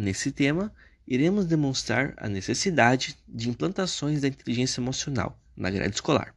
Nesse 0.00 0.30
tema, 0.30 0.72
iremos 1.08 1.44
demonstrar 1.44 2.14
a 2.18 2.28
necessidade 2.28 3.18
de 3.26 3.48
implantações 3.48 4.20
da 4.20 4.28
inteligência 4.28 4.80
emocional 4.80 5.36
na 5.56 5.68
grade 5.70 5.92
escolar, 5.92 6.32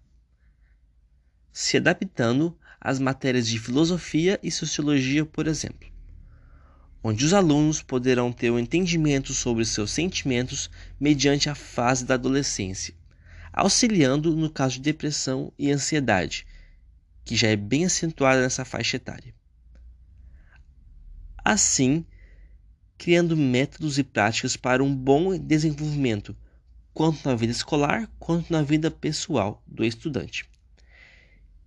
se 1.53 1.77
adaptando 1.77 2.57
às 2.79 2.97
matérias 2.97 3.47
de 3.47 3.59
filosofia 3.59 4.39
e 4.41 4.49
sociologia, 4.49 5.23
por 5.27 5.45
exemplo, 5.45 5.87
onde 7.03 7.23
os 7.23 7.35
alunos 7.35 7.83
poderão 7.83 8.33
ter 8.33 8.49
um 8.49 8.57
entendimento 8.57 9.31
sobre 9.31 9.63
seus 9.63 9.91
sentimentos 9.91 10.67
mediante 10.99 11.47
a 11.47 11.53
fase 11.53 12.03
da 12.03 12.15
adolescência, 12.15 12.95
auxiliando 13.53 14.35
no 14.35 14.49
caso 14.49 14.77
de 14.77 14.81
depressão 14.81 15.53
e 15.55 15.69
ansiedade, 15.69 16.47
que 17.23 17.35
já 17.35 17.49
é 17.49 17.55
bem 17.55 17.85
acentuada 17.85 18.41
nessa 18.41 18.65
faixa 18.65 18.97
etária. 18.97 19.35
Assim, 21.45 22.03
criando 23.01 23.35
métodos 23.35 23.97
e 23.97 24.03
práticas 24.03 24.55
para 24.55 24.83
um 24.83 24.95
bom 24.95 25.35
desenvolvimento, 25.35 26.37
quanto 26.93 27.27
na 27.27 27.33
vida 27.33 27.51
escolar 27.51 28.07
quanto 28.19 28.53
na 28.53 28.61
vida 28.61 28.91
pessoal 28.91 29.63
do 29.65 29.83
estudante. 29.83 30.47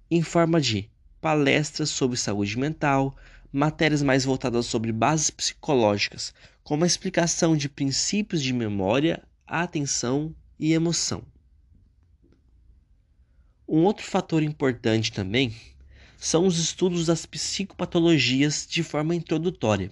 Em 0.08 0.22
forma 0.22 0.60
de 0.60 0.88
palestras 1.20 1.90
sobre 1.90 2.16
saúde 2.16 2.56
mental, 2.56 3.16
matérias 3.52 4.00
mais 4.00 4.24
voltadas 4.24 4.66
sobre 4.66 4.92
bases 4.92 5.28
psicológicas, 5.28 6.32
como 6.62 6.84
a 6.84 6.86
explicação 6.86 7.56
de 7.56 7.68
princípios 7.68 8.40
de 8.40 8.52
memória, 8.52 9.20
atenção 9.44 10.32
e 10.56 10.72
emoção. 10.72 11.24
Um 13.66 13.82
outro 13.82 14.06
fator 14.06 14.40
importante 14.40 15.10
também 15.10 15.52
são 16.16 16.46
os 16.46 16.60
estudos 16.60 17.06
das 17.06 17.26
psicopatologias 17.26 18.64
de 18.70 18.84
forma 18.84 19.16
introdutória 19.16 19.90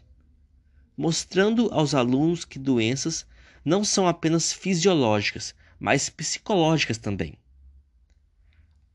mostrando 0.97 1.69
aos 1.73 1.95
alunos 1.95 2.45
que 2.45 2.59
doenças 2.59 3.27
não 3.65 3.85
são 3.85 4.07
apenas 4.07 4.53
fisiológicas, 4.53 5.55
mas 5.79 6.09
psicológicas 6.09 6.99
também. 6.99 7.39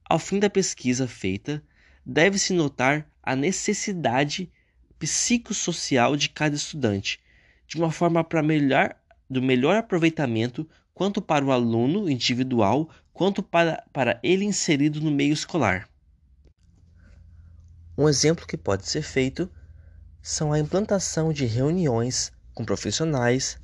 Ao 0.09 0.19
fim 0.19 0.39
da 0.39 0.49
pesquisa 0.49 1.07
feita, 1.07 1.63
deve-se 2.05 2.53
notar 2.53 3.09
a 3.21 3.35
necessidade 3.35 4.51
psicossocial 4.97 6.15
de 6.15 6.29
cada 6.29 6.55
estudante, 6.55 7.19
de 7.67 7.75
uma 7.75 7.91
forma 7.91 8.23
para 8.23 8.41
melhor, 8.41 8.95
do 9.29 9.41
melhor 9.41 9.75
aproveitamento 9.75 10.67
quanto 10.93 11.21
para 11.21 11.45
o 11.45 11.51
aluno 11.51 12.09
individual 12.09 12.89
quanto 13.13 13.43
para, 13.43 13.83
para 13.91 14.19
ele 14.23 14.45
inserido 14.45 15.01
no 15.01 15.11
meio 15.11 15.33
escolar. 15.33 15.89
Um 17.97 18.07
exemplo 18.07 18.45
que 18.45 18.55
pode 18.55 18.87
ser 18.87 19.01
feito 19.01 19.49
são 20.27 20.51
a 20.51 20.59
implantação 20.59 21.31
de 21.31 21.45
reuniões 21.45 22.33
com 22.53 22.65
profissionais, 22.65 23.57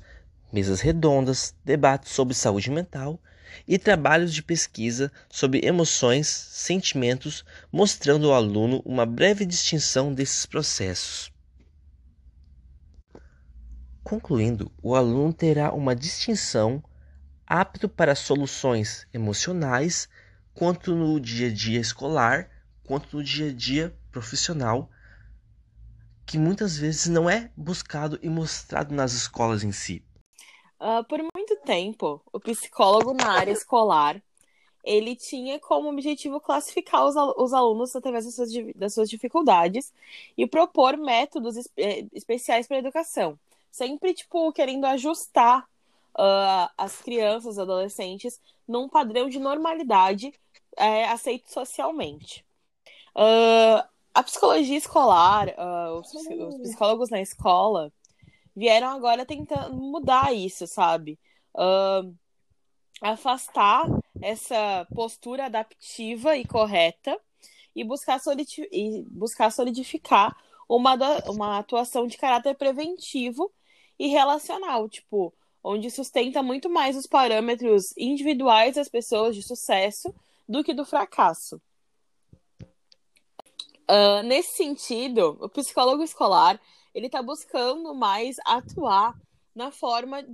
mesas 0.50 0.80
redondas, 0.80 1.54
debates 1.62 2.10
sobre 2.12 2.32
saúde 2.32 2.70
mental 2.70 3.20
e 3.68 3.78
trabalhos 3.78 4.32
de 4.32 4.42
pesquisa 4.42 5.12
sobre 5.28 5.60
emoções, 5.62 6.26
sentimentos, 6.26 7.44
mostrando 7.70 8.30
ao 8.30 8.36
aluno 8.36 8.80
uma 8.82 9.04
breve 9.04 9.44
distinção 9.44 10.14
desses 10.14 10.46
processos. 10.46 11.30
Concluindo, 14.02 14.72
o 14.82 14.94
aluno 14.94 15.34
terá 15.34 15.70
uma 15.70 15.94
distinção 15.94 16.82
apto 17.46 17.90
para 17.90 18.14
soluções 18.14 19.06
emocionais, 19.12 20.08
quanto 20.54 20.94
no 20.94 21.20
dia 21.20 21.48
a 21.48 21.52
dia 21.52 21.78
escolar, 21.78 22.48
quanto 22.84 23.18
no 23.18 23.22
dia 23.22 23.50
a 23.50 23.52
dia 23.52 23.94
profissional 24.10 24.90
que 26.26 26.38
muitas 26.38 26.76
vezes 26.76 27.06
não 27.06 27.28
é 27.28 27.50
buscado 27.56 28.18
e 28.22 28.28
mostrado 28.28 28.94
nas 28.94 29.12
escolas 29.12 29.62
em 29.62 29.72
si. 29.72 30.02
Uh, 30.80 31.04
por 31.08 31.20
muito 31.34 31.56
tempo, 31.64 32.20
o 32.32 32.40
psicólogo 32.40 33.14
na 33.14 33.32
área 33.32 33.52
escolar 33.52 34.22
ele 34.84 35.16
tinha 35.16 35.58
como 35.58 35.88
objetivo 35.88 36.38
classificar 36.40 37.06
os, 37.06 37.16
os 37.38 37.54
alunos 37.54 37.96
através 37.96 38.26
das 38.26 38.34
suas, 38.34 38.50
das 38.74 38.94
suas, 38.94 39.08
dificuldades 39.08 39.92
e 40.36 40.46
propor 40.46 40.96
métodos 40.98 41.56
espe 41.56 42.08
especiais 42.12 42.66
para 42.66 42.76
a 42.76 42.80
educação, 42.80 43.38
sempre 43.70 44.12
tipo 44.12 44.52
querendo 44.52 44.84
ajustar 44.84 45.66
uh, 46.14 46.68
as 46.76 47.00
crianças, 47.00 47.58
adolescentes, 47.58 48.38
num 48.68 48.88
padrão 48.88 49.28
de 49.28 49.38
normalidade 49.38 50.32
é, 50.76 51.06
aceito 51.06 51.50
socialmente. 51.50 52.44
Uh, 53.16 53.93
a 54.14 54.22
psicologia 54.22 54.78
escolar, 54.78 55.48
uh, 55.48 55.98
os, 55.98 56.14
os, 56.14 56.60
psicólogos 56.60 57.10
na 57.10 57.20
escola 57.20 57.92
vieram 58.54 58.88
agora 58.88 59.26
tentando 59.26 59.74
mudar 59.74 60.32
isso, 60.32 60.66
sabe? 60.68 61.18
Uh, 61.52 62.14
afastar 63.02 63.86
essa 64.22 64.86
postura 64.94 65.46
adaptiva 65.46 66.36
e 66.36 66.46
correta 66.46 67.18
e 67.74 67.82
buscar, 67.82 68.20
e 68.70 69.04
buscar 69.10 69.50
solidificar 69.50 70.36
uma, 70.68 70.94
uma 71.26 71.58
atuação 71.58 72.06
de 72.06 72.16
caráter 72.16 72.54
preventivo 72.54 73.52
e 73.98 74.06
relacional, 74.06 74.88
tipo, 74.88 75.34
onde 75.62 75.90
sustenta 75.90 76.42
muito 76.42 76.70
mais 76.70 76.96
os 76.96 77.06
parâmetros 77.06 77.92
individuais 77.96 78.76
das 78.76 78.88
pessoas 78.88 79.34
de 79.34 79.42
sucesso 79.42 80.14
do 80.48 80.62
que 80.62 80.72
do 80.72 80.84
fracasso. 80.84 81.60
Uh, 83.88 84.22
nesse 84.24 84.56
sentido, 84.56 85.36
o 85.40 85.48
psicólogo 85.48 86.02
escolar 86.02 86.60
ele 86.94 87.06
está 87.06 87.22
buscando 87.22 87.94
mais 87.94 88.36
atuar 88.46 89.14
na 89.54 89.70
forma 89.70 90.24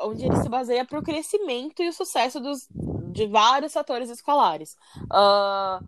onde 0.00 0.24
ele 0.24 0.36
se 0.36 0.48
baseia 0.48 0.84
para 0.84 0.98
o 0.98 1.02
crescimento 1.02 1.82
e 1.82 1.88
o 1.88 1.92
sucesso 1.92 2.40
dos, 2.40 2.66
de 3.12 3.26
vários 3.26 3.72
fatores 3.72 4.10
escolares. 4.10 4.76
Uh, 5.04 5.86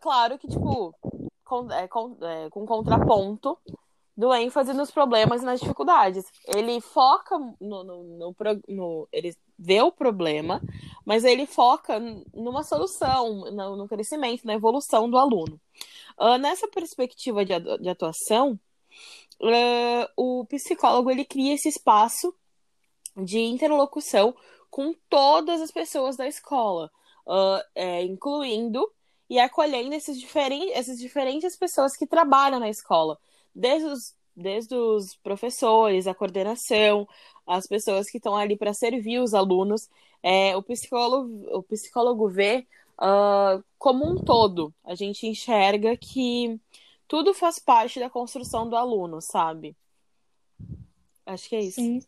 claro 0.00 0.38
que, 0.38 0.46
tipo, 0.46 0.94
com, 1.44 1.70
é, 1.72 1.88
com, 1.88 2.16
é, 2.22 2.50
com 2.50 2.64
contraponto 2.64 3.58
do 4.16 4.32
ênfase 4.32 4.72
nos 4.72 4.90
problemas 4.90 5.42
e 5.42 5.44
nas 5.44 5.60
dificuldades. 5.60 6.24
Ele 6.46 6.80
foca 6.80 7.38
no, 7.60 7.82
no, 7.82 8.02
no, 8.04 8.36
no, 8.68 9.08
ele 9.10 9.34
vê 9.58 9.80
o 9.80 9.90
problema, 9.90 10.60
mas 11.04 11.24
ele 11.24 11.46
foca 11.46 11.98
numa 12.32 12.62
solução, 12.62 13.50
no, 13.50 13.76
no 13.76 13.88
crescimento, 13.88 14.46
na 14.46 14.54
evolução 14.54 15.08
do 15.10 15.18
aluno. 15.18 15.58
Uh, 16.22 16.38
nessa 16.38 16.68
perspectiva 16.68 17.44
de, 17.44 17.52
de 17.80 17.88
atuação, 17.88 18.52
uh, 19.40 20.06
o 20.16 20.46
psicólogo 20.46 21.10
ele 21.10 21.24
cria 21.24 21.54
esse 21.54 21.68
espaço 21.68 22.32
de 23.16 23.40
interlocução 23.40 24.32
com 24.70 24.94
todas 25.08 25.60
as 25.60 25.72
pessoas 25.72 26.16
da 26.16 26.28
escola, 26.28 26.88
uh, 27.26 27.60
é, 27.74 28.04
incluindo 28.04 28.88
e 29.28 29.40
acolhendo 29.40 29.96
esses 29.96 30.16
diferentes, 30.16 30.70
essas 30.76 30.98
diferentes 30.98 31.56
pessoas 31.58 31.96
que 31.96 32.06
trabalham 32.06 32.60
na 32.60 32.68
escola, 32.68 33.18
desde 33.52 33.88
os, 33.88 34.14
desde 34.36 34.76
os 34.76 35.16
professores, 35.24 36.06
a 36.06 36.14
coordenação, 36.14 37.04
as 37.44 37.66
pessoas 37.66 38.08
que 38.08 38.18
estão 38.18 38.36
ali 38.36 38.56
para 38.56 38.72
servir 38.72 39.18
os 39.18 39.34
alunos. 39.34 39.88
É, 40.22 40.56
o, 40.56 40.62
psicólogo, 40.62 41.58
o 41.58 41.62
psicólogo 41.62 42.28
vê 42.28 42.66
uh, 43.00 43.62
como 43.78 44.08
um 44.08 44.16
todo. 44.16 44.72
A 44.84 44.94
gente 44.94 45.26
enxerga 45.26 45.96
que 45.96 46.60
tudo 47.08 47.34
faz 47.34 47.58
parte 47.58 47.98
da 47.98 48.08
construção 48.08 48.68
do 48.68 48.76
aluno, 48.76 49.20
sabe? 49.20 49.76
Acho 51.26 51.48
que 51.48 51.56
é 51.56 51.60
isso. 51.60 51.80
Sim. 51.80 52.00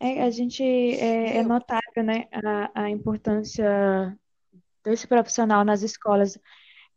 É, 0.00 0.22
a 0.22 0.30
gente 0.30 0.62
é, 0.64 1.38
é 1.38 1.42
notável, 1.42 2.02
né, 2.02 2.26
a, 2.32 2.82
a 2.82 2.90
importância 2.90 4.18
desse 4.82 5.06
profissional 5.06 5.64
nas 5.64 5.82
escolas, 5.82 6.36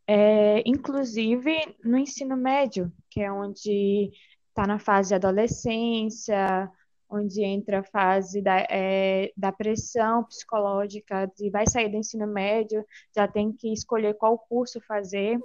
é, 0.08 0.64
inclusive 0.66 1.76
no 1.84 2.00
ensino 2.00 2.36
médio, 2.36 2.92
que 3.10 3.22
é 3.22 3.32
onde 3.32 4.12
está 4.50 4.66
na 4.66 4.80
fase 4.80 5.10
de 5.10 5.16
adolescência, 5.16 6.72
onde 7.10 7.44
entra 7.44 7.80
a 7.80 7.84
fase 7.84 8.42
da, 8.42 8.66
é, 8.70 9.32
da 9.38 9.52
pressão 9.52 10.24
psicológica, 10.24 11.32
de 11.38 11.50
vai 11.50 11.68
sair 11.68 11.90
do 11.90 11.98
ensino 11.98 12.28
médio, 12.28 12.86
já 13.16 13.28
tem 13.28 13.52
que 13.52 13.72
escolher 13.72 14.16
qual 14.16 14.38
curso 14.38 14.82
fazer, 14.82 15.40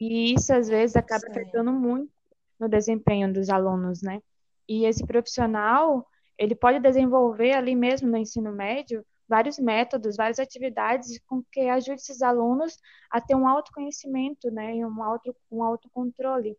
e 0.00 0.34
isso 0.34 0.52
às 0.52 0.68
vezes 0.68 0.96
acaba 0.96 1.20
Sim. 1.20 1.30
afetando 1.30 1.72
muito 1.72 2.10
no 2.58 2.68
desempenho 2.68 3.32
dos 3.32 3.48
alunos, 3.48 4.02
né? 4.02 4.20
E 4.68 4.84
esse 4.84 5.06
profissional, 5.06 6.06
ele 6.38 6.54
pode 6.54 6.80
desenvolver 6.80 7.52
ali 7.52 7.74
mesmo 7.74 8.08
no 8.08 8.16
ensino 8.16 8.52
médio 8.52 9.04
vários 9.28 9.58
métodos, 9.58 10.16
várias 10.16 10.38
atividades 10.38 11.18
com 11.26 11.42
que 11.50 11.60
ajude 11.68 12.00
esses 12.00 12.22
alunos 12.22 12.78
a 13.10 13.20
ter 13.20 13.34
um 13.34 13.46
autoconhecimento, 13.46 14.50
né, 14.50 14.76
e 14.76 14.84
um 14.84 15.02
auto 15.02 15.34
um 15.50 15.62
autocontrole 15.62 16.56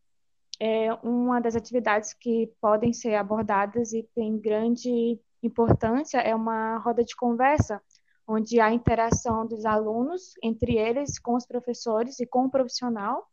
é 0.60 0.94
uma 1.04 1.40
das 1.40 1.56
atividades 1.56 2.14
que 2.14 2.52
podem 2.60 2.94
ser 2.94 3.16
abordadas 3.16 3.94
e 3.94 4.04
tem 4.16 4.40
grande 4.40 5.20
importância 5.44 6.18
é 6.20 6.34
uma 6.34 6.78
roda 6.78 7.04
de 7.04 7.16
conversa, 7.16 7.82
onde 8.28 8.60
há 8.60 8.72
interação 8.72 9.46
dos 9.46 9.66
alunos 9.66 10.34
entre 10.44 10.78
eles, 10.78 11.20
com 11.20 11.36
os 11.36 11.46
professores 11.46 12.20
e 12.20 12.26
com 12.26 12.46
o 12.46 12.52
profissional, 12.52 13.28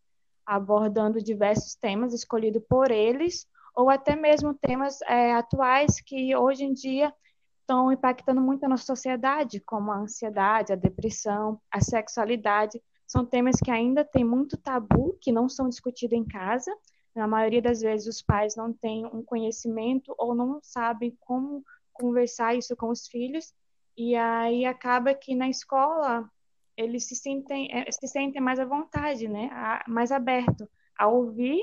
abordando 0.47 1.23
diversos 1.23 1.75
temas 1.75 2.13
escolhidos 2.13 2.63
por 2.69 2.91
eles 2.91 3.47
ou 3.75 3.91
até 3.91 4.15
mesmo 4.15 4.55
temas 4.55 5.01
é, 5.03 5.33
atuais 5.35 6.01
que 6.01 6.37
hoje 6.37 6.65
em 6.65 6.73
dia 6.73 7.13
estão 7.61 7.91
impactando 7.91 8.41
muito 8.41 8.65
a 8.65 8.69
nossa 8.69 8.85
sociedade, 8.85 9.59
como 9.61 9.91
a 9.91 9.99
ansiedade, 9.99 10.73
a 10.73 10.77
depressão, 10.77 11.61
a 11.71 11.81
sexualidade. 11.81 12.81
São 13.07 13.25
temas 13.25 13.57
que 13.57 13.71
ainda 13.71 14.05
têm 14.05 14.23
muito 14.23 14.57
tabu, 14.57 15.19
que 15.21 15.33
não 15.33 15.49
são 15.49 15.69
discutidos 15.69 16.17
em 16.17 16.25
casa. 16.25 16.71
Na 17.15 17.29
maioria 17.29 17.63
das 17.63 17.81
vezes, 17.81 18.07
os 18.07 18.23
pais 18.23 18.57
não 18.57 18.73
têm 18.73 19.07
um 19.07 19.23
conhecimento 19.23 20.15
ou 20.19 20.35
não 20.35 20.59
sabem 20.63 21.17
como 21.21 21.65
conversar 21.93 22.57
isso 22.57 22.77
com 22.77 22.89
os 22.89 23.07
filhos. 23.07 23.55
E 23.97 24.17
aí 24.17 24.65
acaba 24.65 25.15
que 25.15 25.35
na 25.35 25.49
escola 25.49 26.29
eles 26.77 27.07
se 27.07 27.15
sentem, 27.15 27.69
eh, 27.73 27.91
se 27.93 28.09
sentem 28.09 28.43
mais 28.43 28.59
à 28.59 28.65
vontade, 28.65 29.29
né? 29.29 29.49
mais 29.87 30.11
aberto 30.11 30.69
a 30.99 31.07
ouvir 31.07 31.63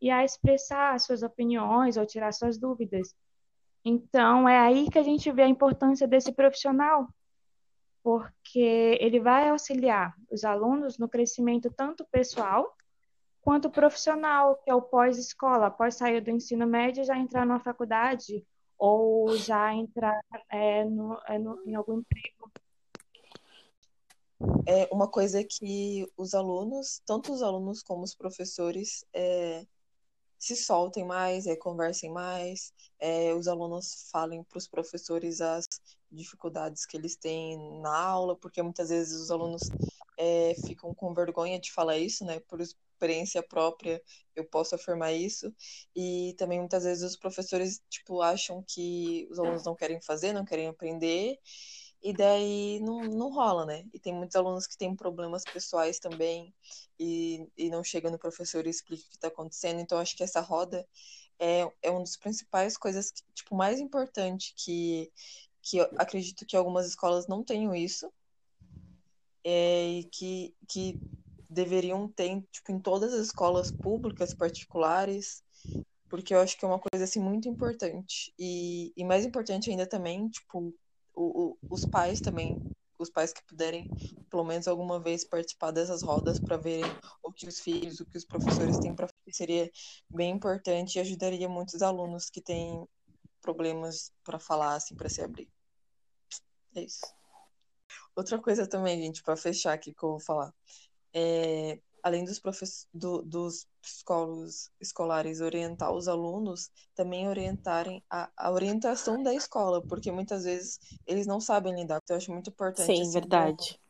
e 0.00 0.10
a 0.10 0.24
expressar 0.24 0.98
suas 0.98 1.22
opiniões 1.22 1.96
ou 1.96 2.06
tirar 2.06 2.32
suas 2.32 2.58
dúvidas. 2.58 3.14
Então, 3.84 4.48
é 4.48 4.58
aí 4.58 4.90
que 4.90 4.98
a 4.98 5.02
gente 5.02 5.30
vê 5.30 5.42
a 5.42 5.48
importância 5.48 6.08
desse 6.08 6.32
profissional, 6.32 7.08
porque 8.02 8.98
ele 9.00 9.20
vai 9.20 9.48
auxiliar 9.48 10.14
os 10.30 10.44
alunos 10.44 10.98
no 10.98 11.08
crescimento 11.08 11.70
tanto 11.70 12.04
pessoal 12.10 12.75
quanto 13.46 13.70
profissional, 13.70 14.56
que 14.56 14.68
é 14.68 14.74
o 14.74 14.82
pós-escola, 14.82 15.68
após 15.68 15.94
sair 15.94 16.20
do 16.20 16.32
ensino 16.32 16.66
médio 16.66 17.04
já 17.04 17.16
entrar 17.16 17.46
numa 17.46 17.60
faculdade 17.60 18.44
ou 18.76 19.36
já 19.36 19.72
entrar 19.72 20.20
é, 20.50 20.84
no, 20.84 21.16
é, 21.28 21.38
no, 21.38 21.62
em 21.64 21.76
algum 21.76 22.00
emprego. 22.00 22.50
É 24.66 24.88
uma 24.92 25.06
coisa 25.06 25.44
que 25.44 26.04
os 26.16 26.34
alunos, 26.34 27.00
tanto 27.06 27.32
os 27.32 27.40
alunos 27.40 27.84
como 27.84 28.02
os 28.02 28.16
professores, 28.16 29.06
é, 29.14 29.64
se 30.36 30.56
soltem 30.56 31.04
mais, 31.04 31.46
é, 31.46 31.54
conversem 31.54 32.10
mais, 32.10 32.72
é, 32.98 33.32
os 33.32 33.46
alunos 33.46 34.08
falem 34.10 34.42
para 34.42 34.58
os 34.58 34.66
professores 34.66 35.40
as 35.40 35.64
dificuldades 36.10 36.84
que 36.84 36.96
eles 36.96 37.14
têm 37.14 37.56
na 37.80 37.96
aula, 37.96 38.34
porque 38.34 38.60
muitas 38.60 38.88
vezes 38.88 39.20
os 39.20 39.30
alunos 39.30 39.62
é, 40.18 40.52
ficam 40.66 40.92
com 40.92 41.14
vergonha 41.14 41.60
de 41.60 41.72
falar 41.72 41.96
isso, 41.96 42.24
né? 42.24 42.40
Por 42.40 42.60
experiência 42.96 43.42
própria, 43.42 44.02
eu 44.34 44.44
posso 44.44 44.74
afirmar 44.74 45.12
isso. 45.12 45.54
E 45.94 46.34
também 46.38 46.58
muitas 46.58 46.84
vezes 46.84 47.04
os 47.04 47.16
professores 47.16 47.80
tipo 47.88 48.22
acham 48.22 48.64
que 48.66 49.28
os 49.30 49.38
alunos 49.38 49.64
não 49.64 49.76
querem 49.76 50.00
fazer, 50.00 50.32
não 50.32 50.44
querem 50.44 50.66
aprender 50.66 51.38
e 52.02 52.12
daí 52.12 52.78
não, 52.80 53.00
não 53.00 53.30
rola, 53.30 53.66
né? 53.66 53.84
E 53.92 53.98
tem 53.98 54.14
muitos 54.14 54.36
alunos 54.36 54.66
que 54.66 54.76
têm 54.76 54.94
problemas 54.94 55.42
pessoais 55.44 55.98
também 55.98 56.54
e, 56.98 57.48
e 57.56 57.68
não 57.68 57.82
chegam 57.82 58.10
no 58.10 58.18
professor 58.18 58.66
e 58.66 58.70
explica 58.70 59.02
o 59.02 59.08
que 59.08 59.16
está 59.16 59.28
acontecendo. 59.28 59.80
Então, 59.80 59.98
acho 59.98 60.16
que 60.16 60.22
essa 60.22 60.40
roda 60.40 60.86
é, 61.38 61.70
é 61.82 61.90
uma 61.90 62.00
das 62.00 62.16
principais 62.16 62.76
coisas, 62.76 63.10
que, 63.10 63.22
tipo, 63.34 63.56
mais 63.56 63.80
importante 63.80 64.54
que, 64.56 65.10
que 65.62 65.80
acredito 65.98 66.46
que 66.46 66.56
algumas 66.56 66.86
escolas 66.86 67.26
não 67.26 67.42
tenham 67.42 67.74
isso 67.74 68.12
é, 69.42 69.88
e 69.88 70.04
que, 70.04 70.54
que 70.68 71.00
deveriam 71.48 72.08
ter, 72.08 72.42
tipo, 72.50 72.72
em 72.72 72.80
todas 72.80 73.12
as 73.12 73.26
escolas 73.26 73.70
públicas, 73.70 74.34
particulares, 74.34 75.42
porque 76.08 76.34
eu 76.34 76.40
acho 76.40 76.56
que 76.58 76.64
é 76.64 76.68
uma 76.68 76.78
coisa, 76.78 77.04
assim, 77.04 77.20
muito 77.20 77.48
importante. 77.48 78.32
E, 78.38 78.92
e 78.96 79.04
mais 79.04 79.24
importante 79.24 79.70
ainda 79.70 79.86
também, 79.86 80.28
tipo, 80.28 80.74
o, 81.14 81.50
o, 81.50 81.58
os 81.70 81.84
pais 81.84 82.20
também, 82.20 82.60
os 82.98 83.10
pais 83.10 83.32
que 83.32 83.44
puderem, 83.46 83.90
pelo 84.30 84.44
menos 84.44 84.68
alguma 84.68 85.00
vez, 85.00 85.24
participar 85.24 85.70
dessas 85.70 86.02
rodas 86.02 86.38
para 86.38 86.56
verem 86.56 86.84
o 87.22 87.32
que 87.32 87.46
os 87.48 87.60
filhos, 87.60 88.00
o 88.00 88.06
que 88.06 88.18
os 88.18 88.24
professores 88.24 88.78
têm 88.78 88.94
para 88.94 89.08
seria 89.30 89.70
bem 90.12 90.30
importante 90.32 90.96
e 90.96 91.00
ajudaria 91.00 91.48
muitos 91.48 91.82
alunos 91.82 92.30
que 92.30 92.40
têm 92.40 92.86
problemas 93.40 94.12
para 94.24 94.38
falar, 94.38 94.74
assim, 94.76 94.94
para 94.94 95.08
se 95.08 95.22
abrir. 95.22 95.48
É 96.74 96.82
isso. 96.82 97.06
Outra 98.14 98.40
coisa 98.40 98.66
também, 98.66 99.00
gente, 99.02 99.22
para 99.22 99.36
fechar 99.36 99.72
aqui 99.72 99.92
que 99.92 100.02
eu 100.02 100.10
vou 100.10 100.20
falar. 100.20 100.52
É, 101.18 101.78
além 102.02 102.26
dos, 102.26 102.42
do, 102.92 103.22
dos 103.22 103.66
psicólogos 103.80 104.70
escolares 104.78 105.40
orientar 105.40 105.90
os 105.90 106.08
alunos, 106.08 106.70
também 106.94 107.26
orientarem 107.26 108.02
a, 108.10 108.30
a, 108.36 108.52
orientação 108.52 109.22
da 109.22 109.32
escola, 109.32 109.80
porque 109.80 110.12
muitas 110.12 110.44
vezes 110.44 110.78
eles 111.06 111.26
não 111.26 111.40
sabem 111.40 111.74
lidar. 111.74 112.00
Então, 112.04 112.14
eu 112.14 112.18
acho 112.18 112.30
muito 112.30 112.50
importante. 112.50 112.94
Sim, 112.94 113.00
assim, 113.00 113.12
verdade. 113.12 113.80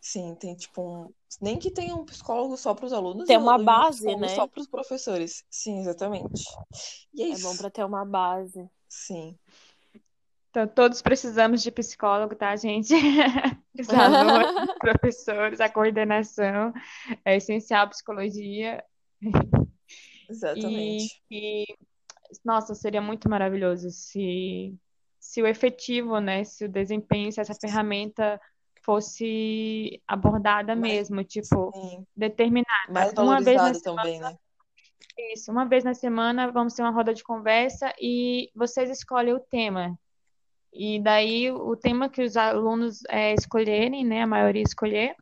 Sim, 0.00 0.34
tem 0.34 0.54
tipo 0.56 0.82
um. 0.82 1.12
Nem 1.40 1.58
que 1.58 1.70
tenha 1.70 1.94
um 1.94 2.06
psicólogo 2.06 2.56
só 2.56 2.74
para 2.74 2.86
os 2.86 2.92
alunos. 2.94 3.26
Tem 3.26 3.36
uma 3.36 3.58
base, 3.58 4.08
um 4.08 4.18
né? 4.18 4.34
Só 4.34 4.46
para 4.46 4.60
os 4.62 4.66
professores. 4.66 5.44
Sim, 5.50 5.80
exatamente. 5.80 6.42
E 7.12 7.22
é, 7.22 7.32
é 7.32 7.38
bom 7.38 7.54
para 7.56 7.70
ter 7.70 7.84
uma 7.84 8.06
base. 8.06 8.68
Sim. 8.88 9.38
Então, 10.50 10.66
todos 10.66 11.00
precisamos 11.00 11.62
de 11.62 11.70
psicólogo, 11.70 12.34
tá, 12.34 12.54
gente? 12.56 12.92
Os 13.78 13.88
alunos, 13.88 14.74
professores, 14.80 15.60
a 15.60 15.68
coordenação, 15.68 16.72
é 17.24 17.36
essencial 17.36 17.84
a 17.84 17.88
psicologia. 17.88 18.84
Exatamente. 20.28 21.22
E, 21.30 21.62
e, 21.62 21.76
nossa, 22.44 22.74
seria 22.74 23.00
muito 23.00 23.30
maravilhoso 23.30 23.90
se, 23.90 24.74
se 25.20 25.40
o 25.40 25.46
efetivo, 25.46 26.18
né, 26.18 26.42
se 26.42 26.64
o 26.64 26.68
desempenho, 26.68 27.30
se 27.30 27.40
essa 27.40 27.54
ferramenta 27.54 28.40
fosse 28.82 30.02
abordada 30.06 30.74
Mais, 30.74 31.10
mesmo, 31.10 31.22
tipo, 31.22 31.70
sim. 31.72 32.04
determinada. 32.16 32.92
Mais 32.92 33.12
uma 33.12 33.40
vez 33.40 33.56
na 33.56 33.74
semana, 33.74 34.02
também, 34.02 34.20
né? 34.20 34.36
Isso, 35.32 35.52
uma 35.52 35.64
vez 35.66 35.84
na 35.84 35.94
semana 35.94 36.50
vamos 36.50 36.74
ter 36.74 36.82
uma 36.82 36.90
roda 36.90 37.14
de 37.14 37.22
conversa 37.22 37.92
e 38.00 38.50
vocês 38.54 38.90
escolhem 38.90 39.34
o 39.34 39.40
tema. 39.40 39.96
E 40.72 41.00
daí 41.00 41.50
o 41.50 41.76
tema 41.76 42.08
que 42.08 42.22
os 42.22 42.36
alunos 42.36 43.00
é, 43.08 43.34
escolherem, 43.34 44.04
né, 44.04 44.22
a 44.22 44.26
maioria 44.26 44.62
escolher, 44.62 45.16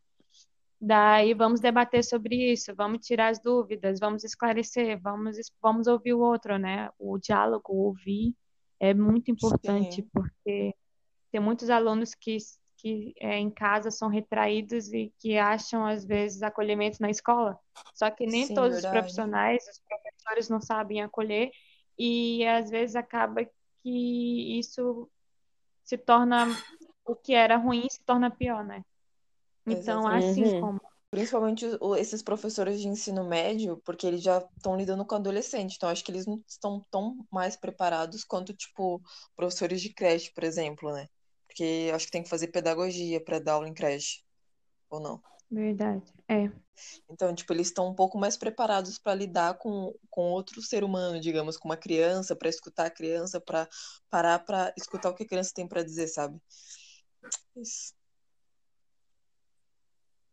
daí 0.81 1.35
vamos 1.35 1.61
debater 1.61 2.05
sobre 2.05 2.53
isso, 2.53 2.75
vamos 2.75 3.06
tirar 3.06 3.29
as 3.29 3.41
dúvidas, 3.41 3.99
vamos 3.99 4.25
esclarecer, 4.25 5.00
vamos, 5.00 5.37
vamos 5.61 5.87
ouvir 5.87 6.15
o 6.15 6.21
outro, 6.21 6.59
né? 6.59 6.91
O 6.99 7.19
diálogo, 7.19 7.73
ouvir 7.73 8.35
é 8.79 8.95
muito 8.95 9.31
importante, 9.31 10.03
Sim. 10.03 10.09
porque 10.12 10.75
tem 11.33 11.41
muitos 11.41 11.69
alunos 11.69 12.15
que, 12.15 12.37
que 12.77 13.12
é, 13.19 13.39
em 13.39 13.50
casa 13.50 13.91
são 13.91 14.09
retraídos 14.09 14.93
e 14.93 15.12
que 15.19 15.37
acham, 15.37 15.85
às 15.85 16.05
vezes, 16.05 16.43
acolhimento 16.43 16.99
na 17.00 17.11
escola. 17.11 17.59
Só 17.95 18.11
que 18.11 18.25
nem 18.27 18.47
Sim, 18.47 18.55
todos 18.55 18.75
verdade. 18.75 18.87
os 18.87 19.00
profissionais, 19.00 19.65
os 19.69 19.81
professores 19.81 20.49
não 20.49 20.61
sabem 20.61 21.03
acolher, 21.03 21.50
e 21.99 22.47
às 22.47 22.71
vezes 22.71 22.95
acaba 22.95 23.45
que 23.83 24.59
isso 24.59 25.11
se 25.88 25.97
torna 25.97 26.47
o 27.02 27.16
que 27.16 27.33
era 27.33 27.57
ruim 27.57 27.88
se 27.88 28.02
torna 28.04 28.30
pior, 28.30 28.62
né? 28.62 28.85
Então, 29.66 30.07
Exatamente. 30.07 30.28
assim 30.28 30.45
uhum. 30.45 30.61
como 30.61 30.80
principalmente 31.11 31.64
esses 31.99 32.23
professores 32.23 32.78
de 32.78 32.87
ensino 32.87 33.26
médio, 33.26 33.80
porque 33.87 34.07
eles 34.07 34.23
já 34.23 34.37
estão 34.37 34.76
lidando 34.76 35.07
com 35.07 35.14
adolescente, 35.14 35.76
então 35.76 35.88
acho 35.88 36.04
que 36.04 36.12
eles 36.12 36.26
não 36.26 36.45
estão 36.47 36.85
tão 36.90 37.26
mais 37.33 37.57
preparados 37.57 38.23
quanto 38.23 38.52
tipo 38.52 39.00
professores 39.35 39.80
de 39.80 39.88
creche, 39.88 40.30
por 40.35 40.45
exemplo, 40.45 40.92
né? 40.92 41.09
Porque 41.47 41.90
acho 41.95 42.04
que 42.04 42.12
tem 42.12 42.23
que 42.23 42.28
fazer 42.28 42.49
pedagogia 42.49 43.25
para 43.25 43.38
dar 43.38 43.54
aula 43.54 43.66
em 43.66 43.73
creche, 43.73 44.23
ou 44.90 45.00
não? 45.00 45.23
Verdade, 45.50 46.12
é. 46.28 46.52
Então, 47.11 47.35
tipo, 47.35 47.52
eles 47.52 47.68
estão 47.68 47.88
um 47.88 47.94
pouco 47.94 48.18
mais 48.18 48.37
preparados 48.37 48.99
para 48.99 49.14
lidar 49.14 49.54
com, 49.54 49.94
com 50.11 50.30
outro 50.30 50.61
ser 50.61 50.85
humano, 50.85 51.18
digamos, 51.18 51.56
com 51.56 51.68
uma 51.68 51.76
criança, 51.76 52.37
para 52.37 52.50
escutar 52.50 52.87
a 52.87 52.90
criança, 52.90 53.40
para 53.40 53.66
parar 54.11 54.38
para 54.40 54.73
escutar 54.76 55.08
o 55.08 55.14
que 55.14 55.25
a 55.25 55.26
criança 55.26 55.52
tem 55.54 55.66
para 55.66 55.82
dizer, 55.82 56.06
sabe? 56.08 56.38
Isso. 57.56 57.94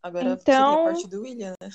Agora 0.03 0.31
então, 0.31 0.37
seria 0.43 0.81
a 0.81 0.83
parte 0.83 1.07
do 1.07 1.21
William, 1.21 1.55
né? 1.61 1.69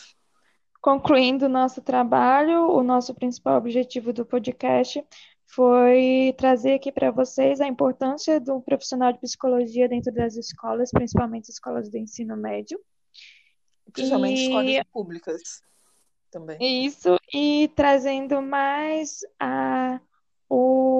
Concluindo 0.80 1.46
o 1.46 1.48
nosso 1.48 1.80
trabalho, 1.82 2.70
o 2.70 2.82
nosso 2.82 3.14
principal 3.14 3.56
objetivo 3.58 4.12
do 4.12 4.24
podcast 4.24 5.04
foi 5.46 6.32
trazer 6.38 6.74
aqui 6.74 6.92
para 6.92 7.10
vocês 7.10 7.60
a 7.60 7.66
importância 7.66 8.38
do 8.38 8.60
profissional 8.60 9.12
de 9.12 9.18
psicologia 9.18 9.88
dentro 9.88 10.14
das 10.14 10.36
escolas, 10.36 10.90
principalmente 10.92 11.50
escolas 11.50 11.90
do 11.90 11.98
ensino 11.98 12.36
médio 12.36 12.80
Principalmente 13.92 14.40
e... 14.40 14.44
escolas 14.44 14.84
públicas 14.92 15.62
também. 16.30 16.86
Isso, 16.86 17.18
e 17.32 17.70
trazendo 17.74 18.40
mais 18.40 19.20
a, 19.38 20.00
o 20.48 20.99